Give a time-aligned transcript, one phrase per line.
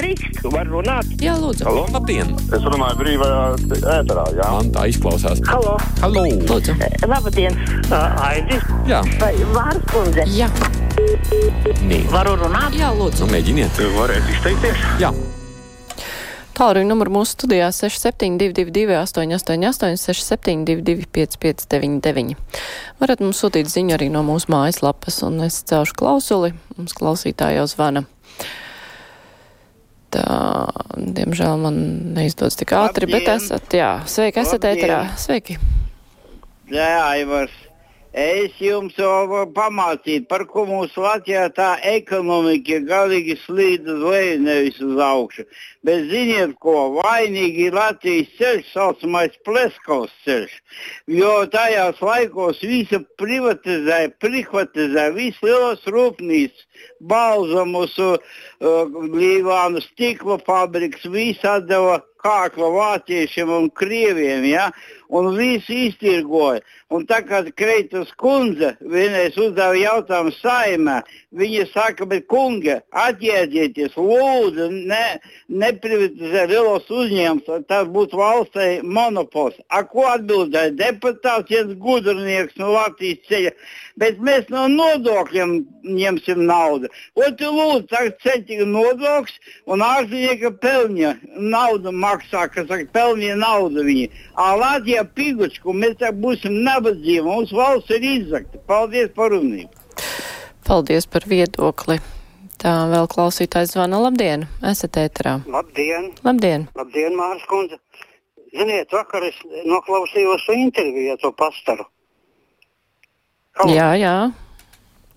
[0.00, 1.08] Drīkst, var runāt.
[1.18, 1.64] Jā, lūdzu.
[1.66, 1.80] Halo?
[1.90, 2.28] Labdien!
[2.54, 3.40] Es runāju brīvajā
[3.96, 4.50] ēterā, jā.
[4.54, 5.40] Man tā izklausās.
[5.48, 6.22] Halo, Halo!
[6.46, 6.76] Lūdzu.
[7.10, 7.56] labdien,
[7.88, 8.62] uh, Aidis.
[8.86, 10.22] Jā, Vai Vārs kundze?
[10.30, 10.46] Jā,
[11.90, 11.98] nē.
[12.12, 12.78] Varu runāt?
[12.78, 13.24] jā, lūdzu.
[13.26, 13.82] Nu, mēģiniet.
[13.96, 14.86] Varētu izteikties?
[15.02, 15.10] Jā,
[16.54, 22.38] Tālruņa numuru mūsu studijā 6722, 888, 672, 559,
[23.02, 26.54] Varat mums sūtīt ziņu arī no mūsu mājaslapas, un es celšu klausuli.
[26.78, 28.06] Mums klausītāji jau zvana.
[30.10, 30.26] Tā,
[30.98, 31.76] diemžēl man
[32.16, 33.42] neizdodas tik ātri, bet Labdien!
[33.46, 34.78] esat, jā, sveiki, esat Labdien!
[34.78, 35.00] ēterā.
[35.22, 35.58] Sveiki.
[36.70, 37.54] Jā, Aivars.
[38.10, 44.80] Es jums jau pamācīju, par ko mums Latvijā tā ekonomika galīgi slīd uz leju, nevis
[44.82, 45.44] uz augšu.
[45.86, 50.56] Bet ziniet, ko vainīgi ir Latvijas ceļš, saucamais Pleskovs ceļš.
[51.06, 56.66] Jo tajās laikos visu privatizēja, privatizēja, visu lielos rūpnīcas,
[57.00, 58.16] balzamus, uh,
[58.60, 64.68] blīvānu stikla fabriks, visu atdeva kākla vāciešiem un krieviem, ja?
[65.08, 66.60] un visi iztirgoja.
[66.94, 71.00] Un tā kā Kreitas kundze vienreiz uzdeva jautājumu saimē,
[71.36, 75.20] viņa saka, bet kunga, atjēdzieties, lūdzu, ne,
[75.62, 79.60] neprivatizē lielos uzņēmumus, tas būtu valstī monopols.
[79.70, 83.52] A ko atbildēja deputāts, viens gudrinieks no Latvijas ceļa,
[84.02, 85.54] bet mēs no nodokļiem
[86.00, 86.90] ņemsim naudu.
[87.14, 89.38] Otru lūdzu, tagad ceļķi nodoklis
[89.70, 94.10] un ārzemnieki pelņa naudu maksā, kas saka, pelnīja naudu viņi.
[94.34, 98.58] A Latvijā pigučku, mēs tā būsim nabadzīgi, mums valsts ir izzakta.
[98.66, 99.79] Paldies par runību.
[100.70, 101.96] Paldies par viedokli.
[102.62, 103.98] Tā vēl klausītājs zvana.
[104.04, 105.32] Labdien, esat ēterā.
[105.50, 106.68] Labdien, Labdien.
[106.78, 107.78] labdien, Mārcis Kundze.
[108.54, 111.88] Ziniet, vakar es noklausījos interviju ar to pastaru.
[113.58, 113.74] Halo.
[113.74, 114.14] Jā, jā.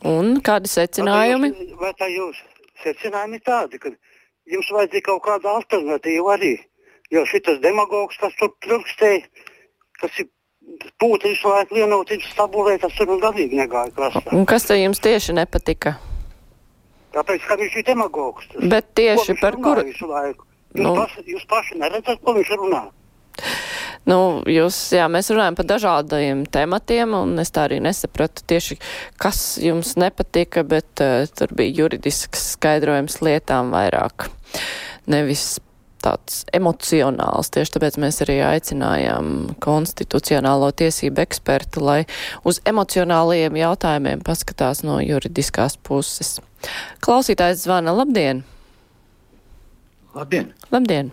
[0.10, 1.52] Un kādi secinājumi?
[1.54, 2.42] Vai tā jūs, vai tā jūs
[2.88, 3.94] secinājumi tādi, ka
[4.50, 6.56] jums vajadzīga kaut kāda alternatīva arī?
[7.14, 9.22] Jo šis demagogs, kas tur trukstēja,
[10.02, 10.34] kas ir
[11.02, 14.34] pūta visu laiku vienot, viņš stabulē, tas tur galīgi negāja krastā.
[14.36, 15.98] Un kas te jums tieši nepatika?
[17.14, 18.50] Tāpēc, ka viņš ir demagogs.
[18.50, 19.86] Tas, Bet tieši par kuru?
[19.86, 20.48] Visu laiku.
[20.74, 20.94] Jūs, nu.
[20.98, 22.84] paši, jūs paši neredzat, ko viņš runā.
[24.10, 24.18] Nu,
[24.50, 28.76] jūs, jā, mēs runājam par dažādiem tematiem, un es tā arī nesapratu tieši,
[29.22, 34.28] kas jums nepatika, bet uh, tur bija juridisks skaidrojums lietām vairāk,
[35.08, 35.62] nevis
[36.04, 37.52] tāds emocionāls.
[37.54, 39.34] Tieši tāpēc mēs arī aicinājām
[39.64, 42.00] konstitucionālo tiesību ekspertu, lai
[42.48, 46.38] uz emocionālajiem jautājumiem paskatās no juridiskās puses.
[47.04, 47.96] Klausītājs zvana.
[47.96, 48.44] Labdien!
[50.14, 50.54] Labdien!
[50.72, 51.12] Labdien!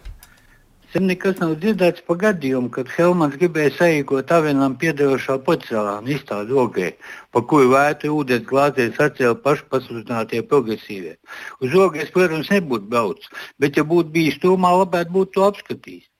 [0.90, 6.88] Sen nekas nav dzirdēts par gadījumu, kad Helmans gribēja saīkot avienam piedarošā porcelāna izstādi ogē,
[7.30, 11.14] pa kuru vētru ūdens glāzēs atcēla pašpasludinātie progresīvie.
[11.62, 13.30] Uz ogēs, protams, nebūtu braucis,
[13.62, 16.10] bet, ja būtu bijis tūmā, labāk būtu to apskatījis.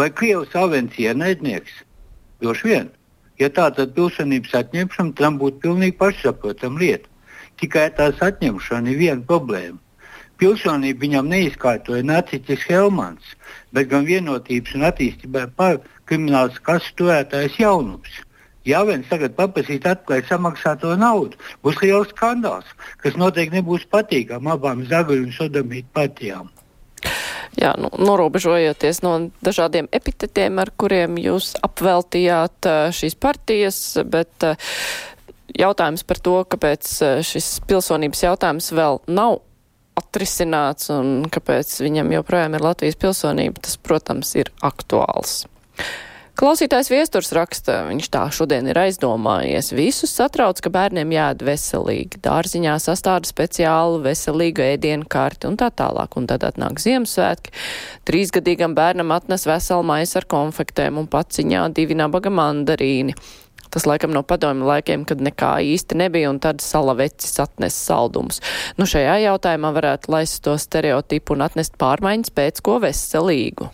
[0.00, 1.84] Vai Krievijas avens ienaidnieks?
[2.40, 2.90] Droši vien.
[3.42, 7.12] Ja tā, tad pilsonības atņemšana tam būtu pilnīgi pašsaprotama lieta.
[7.60, 9.83] Tikai tās atņemšana ir viena problēma.
[10.40, 13.34] Pilsonību viņam neizkārtoja Nācis Helmans,
[13.72, 18.22] bet gan vienotības un attīstībai par krimināls kases turētājs jaunums.
[18.64, 22.68] Ja viens tagad paprasīs atklāt samaksāto naudu, būs liels skandāls,
[23.02, 26.48] kas noteikti nebūs patīkami abām zagaļu un sodomītu partijām.
[27.60, 33.78] Jā, nu, norobežojoties no dažādiem epitetiem, ar kuriem jūs apveltījāt eh, šīs partijas,
[34.10, 34.72] bet eh,
[35.60, 39.38] jautājums par to, kāpēc eh, šis pilsonības jautājums vēl nav
[39.98, 45.44] atrisināts un kāpēc viņam joprojām ir Latvijas pilsonība, tas, protams, ir aktuāls.
[46.34, 49.68] Klausītājs viesturs raksta, viņš tā šodien ir aizdomājies.
[49.70, 52.18] Visus satrauc, ka bērniem jāēd veselīgi.
[52.24, 56.18] Dārziņā sastāda speciālu veselīgu ēdienu karti un tā tālāk.
[56.18, 57.54] Un tad atnāk Ziemassvētki.
[58.10, 63.14] Trīsgadīgam bērnam atnes veselu maisu ar konfektēm un paciņā divi nabaga mandarīni.
[63.74, 68.38] Tas laikam no padomju laikiem, kad nekā īsti nebija, un tad salavecis atnes saldumus.
[68.78, 73.70] Nu, šajā jautājumā varētu laist to stereotipu un atnest pārmaiņas pēc ko veselīgu.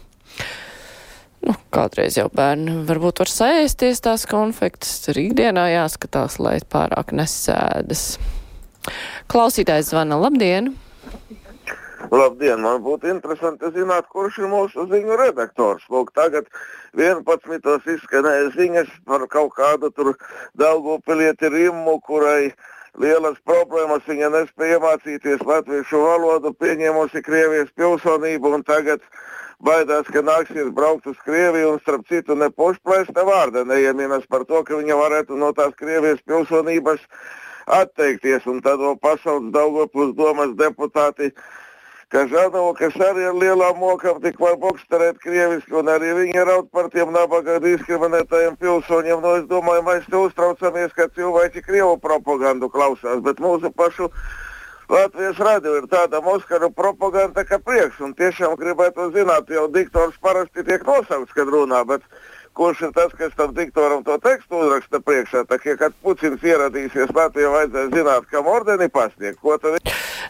[1.44, 8.14] Nu, kādreiz jau bērni varbūt var sēsties tās konfektes, tur ikdienā jāskatās, lai pārāk nesēdas.
[9.28, 10.72] Klausītājs zvana, labdien!
[10.72, 11.39] Labdien,
[12.08, 15.82] man būtu interesanti zināt, kurš ir mūsu ziņu redaktors.
[15.90, 16.46] Lūk, tagad
[16.96, 17.60] 11.
[17.94, 20.16] izskanēja ziņas par kaut kādu tur
[20.56, 22.52] Daugupilieti Rimmu, kurai
[22.98, 29.00] lielas problēmas viņa nespēja iemācīties latviešu valodu, pieņēmusi Krievijas pilsonību un tagad
[29.60, 34.64] baidās, ka nāksies braukt uz Krieviju un, starp citu, ne pušplēsta vārda neieminas par to,
[34.64, 37.04] ka viņa varētu no tās Krievijas pilsonības
[37.70, 38.46] atteikties.
[38.50, 41.30] Un tad vēl pasaules Daugopils domas deputāti
[42.10, 46.90] ka Žanovkas arī ar lielām mokām tik var boksterēt krieviski, un arī viņi raud par
[46.90, 49.22] tiem nabaga diskriminētajiem pilsoņiem.
[49.22, 54.10] Nu, es domāju, mēs te uztraucamies, ka cilvēki Krievu propagandu klausās, bet mūsu pašu
[54.90, 60.66] Latvijas radio ir tāda Moskaru propaganda, ka prieks, un tiešām gribētu zināt, jau diktors parasti
[60.66, 62.02] tiek nosaukts, kad runā, bet
[62.58, 65.46] kurš ir tas, kas tam diktoram to tekstu uzraksta priekšā.
[65.46, 69.38] Tā kā kad Putins ieradīsies Latvijā, vajadzēs zināt, kam ordeni pasniegt.
[69.38, 69.78] Ko tad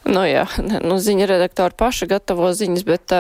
[0.09, 0.47] Nu jā,
[0.89, 3.15] nu, ziņa redaktori paši gatavo ziņas, bet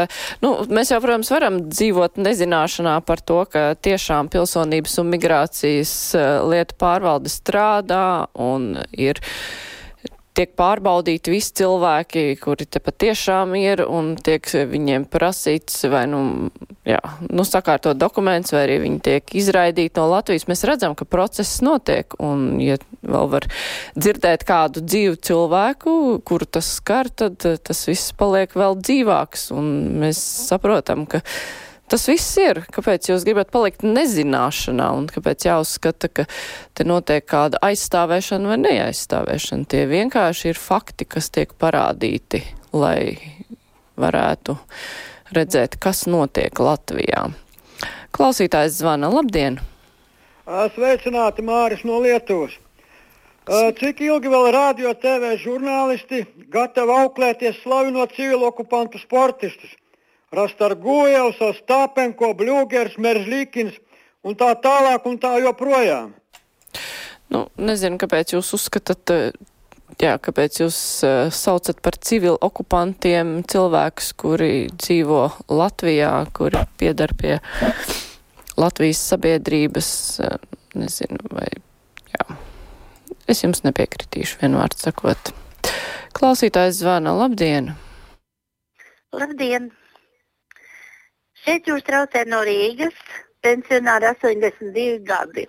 [0.45, 5.95] nu, mēs jau, protams, varam dzīvot nezināšanā par to, ka tiešām pilsonības un migrācijas
[6.49, 8.05] lietu pārvalde strādā
[8.41, 9.21] un ir
[10.37, 16.51] tiek pārbaudīti visi cilvēki, kuri te patiešām ir, un tiek viņiem prasīts vai, nu,
[16.89, 20.47] jā, nu, sakārtot dokuments, vai arī viņi tiek izraidīti no Latvijas.
[20.51, 23.49] Mēs redzam, ka process notiek, un, ja vēl var
[23.99, 25.97] dzirdēt kādu dzīvu cilvēku,
[26.27, 31.25] kuru tas skar, tad tas viss paliek vēl dzīvāks, un mēs saprotam, ka
[31.91, 32.61] Tas viss ir.
[32.71, 36.25] Kāpēc jūs gribat palikt nezināšanā un kāpēc jāuzskata, ka
[36.79, 39.67] te notiek kāda aizstāvēšana vai neaizstāvēšana?
[39.67, 43.19] Tie vienkārši ir fakti, kas tiek parādīti, lai
[43.99, 44.55] varētu
[45.35, 47.27] redzēt, kas notiek Latvijā.
[48.15, 49.11] Klausītājs zvana.
[49.11, 49.59] Labdien!
[50.47, 52.55] Sveicināti Māris no Lietuvas!
[53.51, 56.23] Cik ilgi vēl radio TV žurnālisti
[56.55, 59.75] gatavi auklēties slavinot civilu okupantu sportistus?
[60.31, 63.79] Rastargujevs, Ostapenko, Bļūgers, Meržlīkins
[64.23, 66.13] un tā tālāk un tā joprojām.
[67.31, 69.11] Nu, nezinu, kāpēc jūs uzskatāt,
[70.03, 77.39] jā, kāpēc jūs uh, saucat par civilu okupantiem cilvēkus, kuri dzīvo Latvijā, kuri piedar pie
[78.59, 79.91] Latvijas sabiedrības,
[80.23, 80.39] uh,
[80.79, 81.49] nezinu, vai,
[82.15, 82.39] jā.
[83.31, 85.35] Es jums nepiekritīšu, vienvārds sakot.
[86.15, 87.75] Klausītājs zvana, labdien!
[89.15, 89.71] Labdien!
[91.45, 92.97] Šeit jūs traucē no Rīgas,
[93.45, 95.47] pensionāri 82 gadi.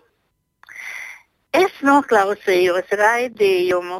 [1.52, 3.98] Es noklausījos raidījumu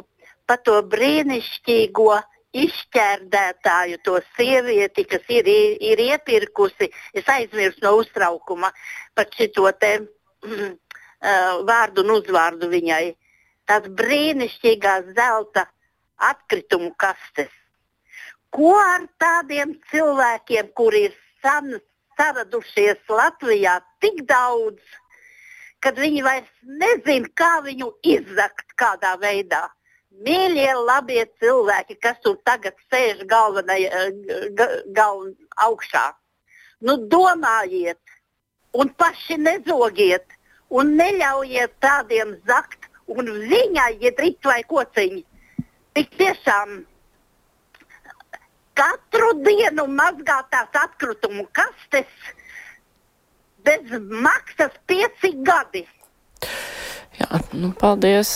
[0.48, 2.14] par to brīnišķīgo
[2.62, 5.48] izšķērdētāju, to sievieti, kas ir,
[5.90, 6.88] ir iepirkusi.
[7.16, 8.72] Es aizmirsu no uztraukuma
[9.16, 10.74] par šito te mm,
[11.68, 13.04] vārdu un uzvārdu viņai.
[13.68, 15.66] Tās brīnišķīgās zelta
[16.32, 17.52] atkritumu kastes.
[18.52, 21.74] Ko ar tādiem cilvēkiem, kuri ir san,
[22.18, 24.80] saradušies Latvijā tik daudz,
[25.82, 29.66] kad viņi vairs nezina, kā viņu izzakt kādā veidā.
[30.22, 34.04] Mīļie, labie cilvēki, kas tur tagad sēž galvenajā,
[34.94, 35.24] gal,
[35.64, 36.04] augšā,
[36.84, 38.00] nu domājiet,
[38.76, 40.36] un paši nezogiet,
[40.70, 45.24] un neļaujiet tādiem zakt, un viņai ir rīt vai kociņi.
[45.96, 46.82] Tik tiešām
[48.78, 52.30] katru dienu mazgāt tās atkritumu kastes
[53.64, 55.86] bez maksas pieci gadi.
[57.20, 58.30] Jā, nu, paldies.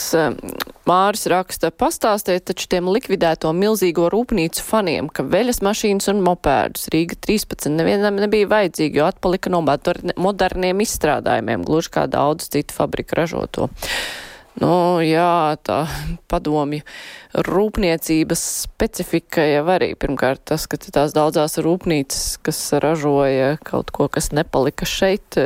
[0.86, 7.18] Māris raksta, pastāstiet taču tiem likvidēto milzīgo rūpnīcu faniem, ka veļas mašīnas un mopēdus Rīga
[7.26, 13.66] 13 nevienam nebija vajadzīgi, jo atpalika no moderniem izstrādājumiem, gluži kā daudz citu fabrika ražoto.
[14.56, 15.82] Nu, jā, tā
[16.32, 16.80] padomju
[17.44, 24.32] rūpniecības specifika jau arī pirmkārt tas, ka tās daudzās rūpnīcas, kas ražoja kaut ko, kas
[24.32, 25.36] nepalika šeit,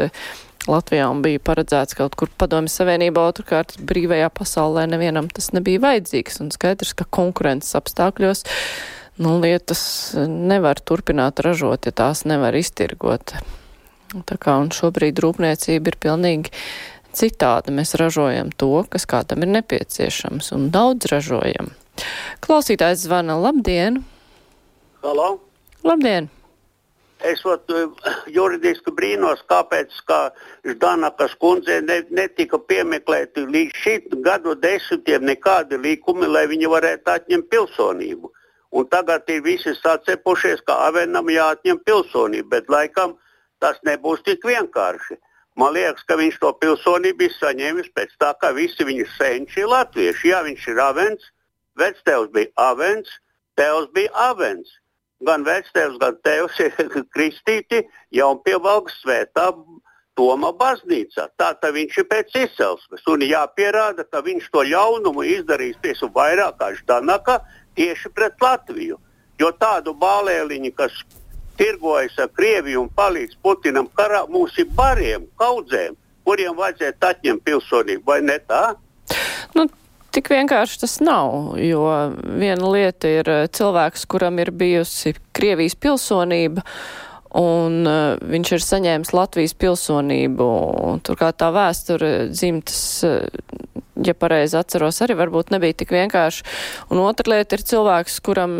[0.68, 6.36] Latvijā un bija paredzēts kaut kur padomju savienībā, otrkārt brīvajā pasaulē nevienam tas nebija vajadzīgs
[6.44, 8.44] un skaidrs, ka konkurences apstākļos
[9.24, 9.82] nu, lietas
[10.28, 13.34] nevar turpināt ražot, ja tās nevar iztirgot.
[14.26, 16.54] Tā kā un šobrīd rūpniecība ir pilnīgi
[17.16, 21.72] citādi mēs ražojam to, kas kādam ir nepieciešams, un daudz ražojam.
[22.44, 24.02] Klausītājs zvana Labdien!
[25.04, 25.38] Halo!
[25.84, 26.30] Labdien!
[27.20, 27.68] Es ot,
[28.32, 30.20] juridiski brīnos, kāpēc kā
[30.64, 37.50] Ždanakas kundze ne, netika piemeklēti līdz šim gadu desmitiem nekādi līkumi, lai viņi varētu atņemt
[37.52, 38.32] pilsonību.
[38.72, 43.18] Un tagad ir visi sacepušies, ka Avenam jāatņem pilsonība, bet laikam
[43.60, 45.18] tas nebūs tik vienkārši.
[45.60, 49.68] Man liekas, ka viņš to pilsonību ir saņēmis pēc tā, ka visi viņa senči ir
[49.68, 50.30] latvieši.
[50.30, 51.26] Jā, viņš ir avens,
[51.80, 53.10] vectēvs bija avens,
[53.60, 54.72] tēvs bija avens.
[55.28, 56.72] Gan vectēvs, gan tēvs ir
[57.14, 57.82] kristīti
[58.16, 59.50] jau pievalks svētā
[60.18, 61.28] Toma baznīcā.
[61.38, 63.04] Tā tad viņš ir pēc izcelsmes.
[63.08, 67.38] Un jāpierāda, ka viņš to ļaunumu izdarīs tieši vairāk kā Ždanaka
[67.78, 68.98] tieši pret Latviju.
[69.40, 70.98] Jo tādu bālēliņu, kas
[71.60, 78.06] tirgojas ar Krieviju un palīdz Putinam karā, mums ir bariem, kaudzēm, kuriem vajadzētu atņemt pilsonību,
[78.06, 78.62] vai ne tā?
[79.56, 79.66] Nu,
[80.14, 81.84] tik vienkārši tas nav, jo
[82.40, 86.64] viena lieta ir eh, cilvēks, kuram ir bijusi Krievijas pilsonība,
[87.38, 90.46] un uh, viņš ir saņēmis Latvijas pilsonību.
[91.06, 96.42] Turklāt tā vēsture dzimtas, uh, ja pareizi atceros, arī varbūt nebija tik vienkārši.
[96.90, 98.56] Un otra lieta ir cilvēks, kuram,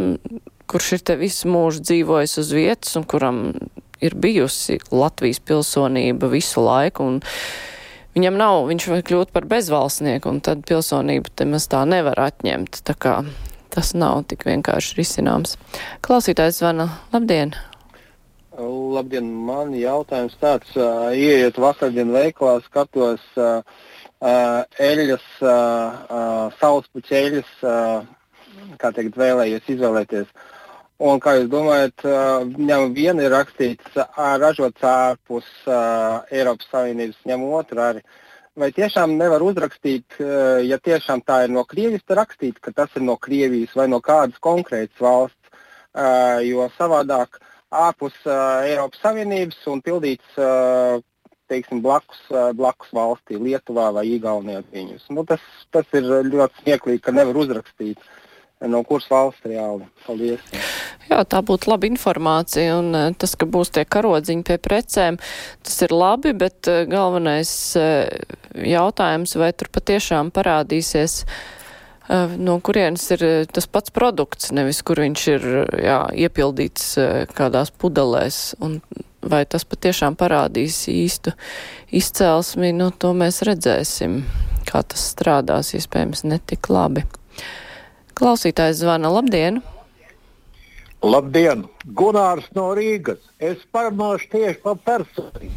[0.70, 3.40] kurš ir te visu mūžu dzīvojis uz vietas un kuram
[4.00, 7.08] ir bijusi Latvijas pilsonība visu laiku.
[8.14, 12.82] Viņam nav, viņš var kļūt par bezvalstnieku, un tad pilsonību te maz tā nevar atņemt.
[12.86, 13.20] Tā kā
[13.70, 15.56] tas nav tik vienkārši risināms.
[16.06, 16.88] Klausītājs zvana.
[17.14, 17.54] Labdien!
[18.60, 23.62] Labdien, man jautājums tāds, uh, ieiet vakardien veikalā, skatos uh,
[24.20, 25.48] uh, eļas, uh,
[26.10, 30.34] uh, saulespuķa eļas, uh, kā teikt, vēlējies izvēlēties.
[31.00, 37.22] Un, kā jūs domājat, uh, ņem viena ir rakstīts, uh, ražots ārpus uh, Eiropas Savienības,
[37.30, 38.02] ņem otru arī.
[38.60, 42.92] Vai tiešām nevar uzrakstīt, uh, ja tiešām tā ir no Krievijas, tad rakstīt, ka tas
[43.00, 45.54] ir no Krievijas vai no kādas konkrētas valsts,
[45.96, 50.98] uh, jo savādāk uh, ārpus uh, Eiropas Savienības un pildīts uh,
[51.50, 54.62] teiksim, blakus, uh, blakus valstī, Lietuvā vai Igaunijā.
[55.14, 58.02] Nu, tas, tas ir ļoti smieklīgi, ka nevar uzrakstīt.
[58.68, 59.86] No kuras valsts reāli?
[60.04, 60.42] Paldies.
[61.08, 65.16] Jā, tā būtu laba informācija, un tas, ka būs tie karodziņi pie precēm,
[65.64, 67.50] tas ir labi, bet galvenais
[68.54, 71.22] jautājums, vai tur patiešām parādīsies
[72.38, 73.24] no kurienes ir
[73.54, 75.46] tas pats produkts, nevis kur viņš ir
[75.80, 76.92] jā, iepildīts
[77.38, 78.42] kādās pudelēs.
[78.60, 78.80] Un
[79.22, 81.34] vai tas patiešām parādīs īstu
[81.92, 84.20] izcelsmi, nu to mēs redzēsim,
[84.68, 87.04] kā tas strādās, iespējams, netik labi.
[88.20, 89.62] Klausītājs zvana, labdien!
[91.00, 91.64] Labdien!
[91.96, 93.22] Gunārs no Rīgas.
[93.40, 95.54] Es parunāšu tieši par personību,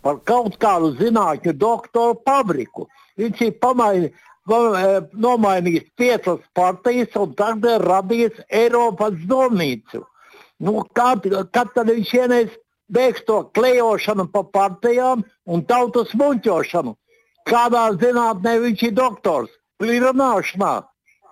[0.00, 2.88] par kaut kādu zinātņu doktoru Pabriku.
[3.20, 10.04] Viņš ir pamainījis E, nomainījis piecas partijas un tagad ir radījis Eiropas domnīcu.
[10.62, 12.52] Nu, kad, kad tad viņš vienreiz
[12.86, 16.94] beigs to klejošanu pa partijām un tautas muļķošanu?
[17.50, 19.50] Kādā zinātnē viņš ir doktors?
[19.82, 20.72] Plīrunāšanā.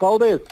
[0.02, 0.42] Paldies!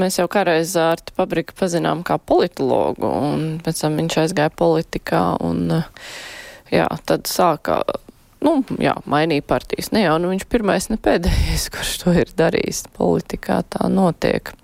[0.00, 5.82] Mēs jau kādreiz ar Pabriku pazinām kā politologu, un pēc tam viņš aizgāja politikā, un
[6.72, 7.82] jā, tad sāka
[8.44, 9.90] nu, jā, mainīja partijas.
[9.92, 12.86] Ne jau nu, viņš pirmais, ne pēdējais, kurš to ir darījis.
[12.96, 14.54] Politikā tā notiek.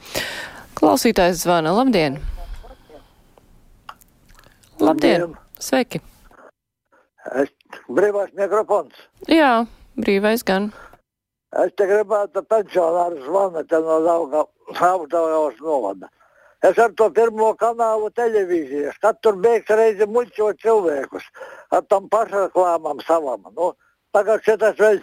[0.76, 1.74] Klausītājs zvana.
[1.76, 2.20] Labdien!
[4.80, 5.26] Labdien!
[5.26, 5.36] Labdien.
[5.60, 6.02] Sveiki!
[7.40, 7.52] Es,
[7.90, 8.92] brīvais mikrofons.
[9.28, 9.66] Jā,
[9.98, 10.70] brīvais gan.
[11.56, 14.52] Es te gribētu pensionāru zvanīt no Daugavas
[15.60, 16.10] novada.
[16.62, 21.26] Es ar to pirmo kanālu televīziju, kad tur beigas reizi muļķot cilvēkus
[21.76, 23.44] ar tam pašreklāmām savam.
[23.52, 23.74] Nu,
[24.16, 25.02] tagad šitas vēl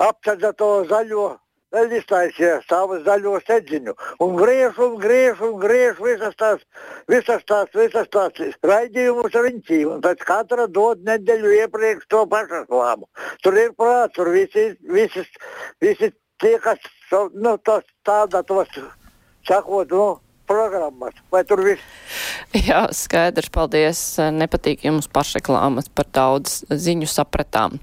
[0.00, 1.26] apceļ to zaļo,
[1.74, 3.96] vēl iztaisīja savu zaļo sedziņu.
[4.24, 6.64] Un griež un griež un griež visas tās,
[7.10, 8.40] visas tās, visas tās
[8.72, 9.82] raidījumus riņķī.
[9.90, 13.10] Un pēc katra dod nedēļu iepriekš to pašreklāmu.
[13.42, 15.26] Tur ir prāts, tur visi, visi,
[15.82, 16.80] visi tie, kas
[17.34, 18.68] nu, tos, tāda tos
[19.48, 20.20] sakot, nu,
[20.50, 21.82] programmas, vai tur viss?
[22.66, 24.00] Jā, skaidrs, paldies.
[24.34, 27.78] Nepatīk jums pašreklāmas par daudz ziņu sapratām.